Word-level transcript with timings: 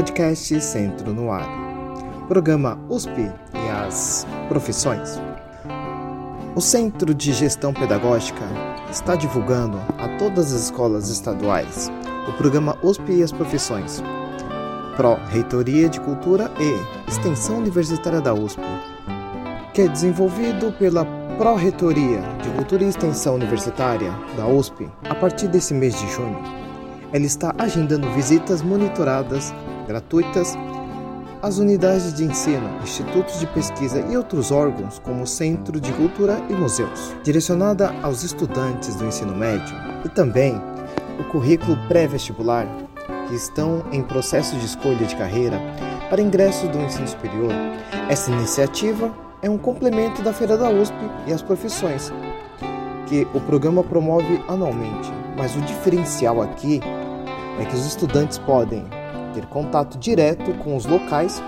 Podcast 0.00 0.58
Centro 0.62 1.12
no 1.12 1.30
Ar. 1.30 1.46
Programa 2.26 2.80
USP 2.88 3.20
e 3.20 3.68
as 3.68 4.26
profissões. 4.48 5.20
O 6.56 6.60
Centro 6.62 7.12
de 7.12 7.34
Gestão 7.34 7.74
Pedagógica 7.74 8.46
está 8.90 9.14
divulgando 9.14 9.76
a 9.98 10.08
todas 10.16 10.54
as 10.54 10.62
escolas 10.62 11.10
estaduais 11.10 11.92
o 12.26 12.32
programa 12.38 12.78
USP 12.82 13.12
e 13.12 13.22
as 13.22 13.30
profissões. 13.30 14.02
Pró-Reitoria 14.96 15.86
de 15.90 16.00
Cultura 16.00 16.50
e 16.58 17.10
Extensão 17.10 17.58
Universitária 17.58 18.22
da 18.22 18.32
USP, 18.32 18.62
que 19.74 19.82
é 19.82 19.88
desenvolvido 19.88 20.72
pela 20.78 21.04
Pró-Reitoria 21.36 22.22
de 22.42 22.48
Cultura 22.56 22.84
e 22.84 22.88
Extensão 22.88 23.34
Universitária 23.34 24.10
da 24.34 24.46
USP 24.46 24.88
a 25.10 25.14
partir 25.14 25.48
desse 25.48 25.74
mês 25.74 25.94
de 26.00 26.10
junho. 26.10 26.38
Ela 27.12 27.26
está 27.26 27.54
agendando 27.58 28.08
visitas 28.12 28.62
monitoradas 28.62 29.52
gratuitas 29.86 30.56
às 31.42 31.58
unidades 31.58 32.12
de 32.12 32.24
ensino, 32.24 32.68
institutos 32.82 33.40
de 33.40 33.46
pesquisa 33.46 34.00
e 34.10 34.16
outros 34.16 34.50
órgãos, 34.50 34.98
como 34.98 35.22
o 35.22 35.26
Centro 35.26 35.80
de 35.80 35.92
Cultura 35.92 36.38
e 36.48 36.52
Museus, 36.52 37.14
direcionada 37.22 37.94
aos 38.02 38.22
estudantes 38.22 38.94
do 38.96 39.06
ensino 39.06 39.34
médio 39.34 39.74
e 40.04 40.08
também 40.08 40.60
o 41.18 41.24
currículo 41.24 41.76
pré-vestibular, 41.88 42.66
que 43.28 43.34
estão 43.34 43.84
em 43.92 44.02
processo 44.02 44.56
de 44.56 44.66
escolha 44.66 45.06
de 45.06 45.16
carreira 45.16 45.58
para 46.08 46.20
ingresso 46.20 46.66
do 46.68 46.78
ensino 46.78 47.08
superior. 47.08 47.52
Essa 48.08 48.30
iniciativa 48.30 49.12
é 49.40 49.48
um 49.48 49.56
complemento 49.56 50.22
da 50.22 50.32
Feira 50.32 50.56
da 50.56 50.68
USP 50.68 50.96
e 51.26 51.32
as 51.32 51.40
profissões, 51.40 52.12
que 53.06 53.26
o 53.32 53.40
programa 53.40 53.82
promove 53.82 54.42
anualmente, 54.46 55.10
mas 55.36 55.56
o 55.56 55.60
diferencial 55.62 56.42
aqui 56.42 56.80
é 57.58 57.64
que 57.64 57.74
os 57.74 57.86
estudantes 57.86 58.38
podem 58.38 58.84
ter 59.30 59.46
contato 59.46 59.98
direto 59.98 60.52
com 60.62 60.76
os 60.76 60.86
locais 60.86 61.42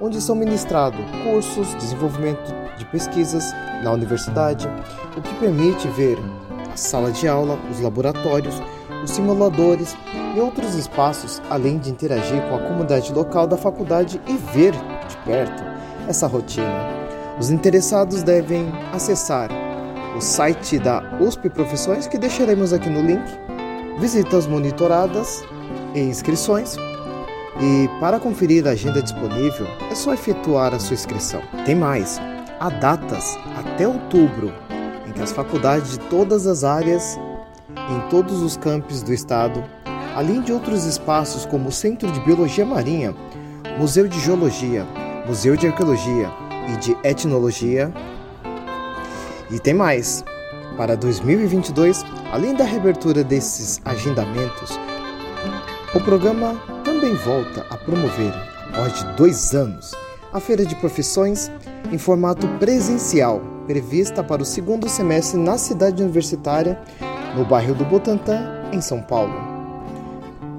onde 0.00 0.20
são 0.20 0.36
ministrados 0.36 1.00
cursos, 1.24 1.74
desenvolvimento 1.74 2.54
de 2.76 2.84
pesquisas 2.86 3.52
na 3.82 3.92
universidade, 3.92 4.68
o 5.16 5.20
que 5.20 5.34
permite 5.34 5.88
ver 5.88 6.18
a 6.72 6.76
sala 6.76 7.10
de 7.10 7.26
aula, 7.26 7.58
os 7.70 7.80
laboratórios, 7.80 8.62
os 9.02 9.10
simuladores 9.10 9.96
e 10.36 10.40
outros 10.40 10.74
espaços, 10.74 11.42
além 11.50 11.78
de 11.78 11.90
interagir 11.90 12.40
com 12.48 12.56
a 12.56 12.60
comunidade 12.60 13.12
local 13.12 13.46
da 13.46 13.56
faculdade 13.56 14.20
e 14.26 14.36
ver 14.36 14.72
de 14.72 15.16
perto 15.24 15.64
essa 16.06 16.26
rotina. 16.26 16.88
Os 17.38 17.50
interessados 17.50 18.22
devem 18.22 18.66
acessar 18.92 19.48
o 20.16 20.20
site 20.20 20.78
da 20.78 21.02
USP 21.20 21.48
Profissões, 21.48 22.06
que 22.06 22.18
deixaremos 22.18 22.72
aqui 22.72 22.88
no 22.88 23.00
link, 23.00 23.22
visitas 24.00 24.46
monitoradas 24.46 25.44
e 25.94 26.00
inscrições. 26.00 26.76
E 27.60 27.88
para 27.98 28.20
conferir 28.20 28.66
a 28.68 28.70
agenda 28.70 29.02
disponível, 29.02 29.66
é 29.90 29.94
só 29.94 30.14
efetuar 30.14 30.72
a 30.74 30.78
sua 30.78 30.94
inscrição. 30.94 31.42
Tem 31.64 31.74
mais: 31.74 32.20
há 32.60 32.68
datas 32.68 33.36
até 33.56 33.86
outubro 33.86 34.52
em 35.06 35.12
que 35.12 35.20
as 35.20 35.32
faculdades 35.32 35.92
de 35.92 36.00
todas 36.00 36.46
as 36.46 36.62
áreas, 36.62 37.18
em 37.90 38.08
todos 38.10 38.42
os 38.42 38.56
campos 38.56 39.02
do 39.02 39.12
estado, 39.12 39.64
além 40.14 40.40
de 40.40 40.52
outros 40.52 40.84
espaços 40.84 41.44
como 41.46 41.68
o 41.68 41.72
Centro 41.72 42.10
de 42.12 42.20
Biologia 42.20 42.64
Marinha, 42.64 43.14
Museu 43.76 44.06
de 44.06 44.20
Geologia, 44.20 44.86
Museu 45.26 45.56
de 45.56 45.66
Arqueologia 45.66 46.30
e 46.72 46.76
de 46.76 46.96
Etnologia. 47.02 47.92
E 49.50 49.58
tem 49.58 49.74
mais! 49.74 50.24
Para 50.76 50.96
2022, 50.96 52.04
além 52.32 52.54
da 52.54 52.62
reabertura 52.62 53.24
desses 53.24 53.80
agendamentos, 53.84 54.78
o 55.92 56.00
programa 56.00 56.77
também 56.98 57.14
volta 57.14 57.64
a 57.70 57.76
promover, 57.76 58.34
após 58.72 59.04
dois 59.16 59.54
anos, 59.54 59.92
a 60.32 60.40
Feira 60.40 60.66
de 60.66 60.74
Profissões 60.74 61.48
em 61.92 61.96
formato 61.96 62.48
presencial, 62.58 63.40
prevista 63.68 64.20
para 64.24 64.42
o 64.42 64.44
segundo 64.44 64.88
semestre 64.88 65.38
na 65.38 65.56
cidade 65.56 66.02
universitária, 66.02 66.76
no 67.36 67.44
bairro 67.44 67.72
do 67.72 67.84
Butantã, 67.84 68.68
em 68.72 68.80
São 68.80 69.00
Paulo. 69.00 69.32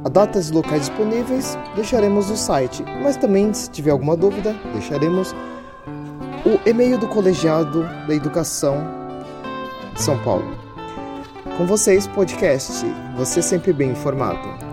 A 0.05 0.07
datas 0.07 0.49
e 0.49 0.53
locais 0.53 0.87
disponíveis 0.87 1.57
deixaremos 1.75 2.29
no 2.29 2.37
site, 2.37 2.85
mas 3.03 3.17
também, 3.17 3.53
se 3.53 3.69
tiver 3.69 3.91
alguma 3.91 4.15
dúvida, 4.15 4.55
deixaremos 4.71 5.35
o 6.45 6.69
e-mail 6.69 6.97
do 6.97 7.09
Colegiado 7.09 7.83
da 8.07 8.15
Educação 8.15 8.77
de 9.93 10.01
São 10.01 10.17
Paulo. 10.23 10.57
Com 11.57 11.65
vocês, 11.65 12.07
podcast, 12.07 12.85
você 13.17 13.41
sempre 13.41 13.73
bem 13.73 13.89
informado. 13.89 14.68